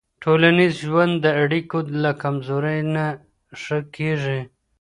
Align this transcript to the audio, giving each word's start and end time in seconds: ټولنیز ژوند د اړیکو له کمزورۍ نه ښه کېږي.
ټولنیز 0.23 0.73
ژوند 0.87 1.13
د 1.25 1.25
اړیکو 1.43 1.77
له 2.03 2.11
کمزورۍ 2.21 2.79
نه 2.95 3.05
ښه 3.61 3.79
کېږي. 3.95 4.41